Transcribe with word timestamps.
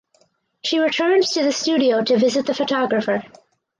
She 0.63 0.79
returns 0.79 1.29
to 1.33 1.43
the 1.43 1.51
studio 1.51 2.03
to 2.03 2.17
visit 2.17 2.47
the 2.47 2.55
photographer. 2.55 3.21